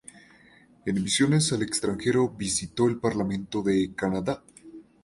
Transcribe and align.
En 0.87 0.95
misiones 0.95 1.53
al 1.53 1.61
extranjero, 1.61 2.27
visitó 2.35 2.87
el 2.87 2.97
Parlamento 2.97 3.61
de 3.61 3.93
Canadá. 3.93 4.43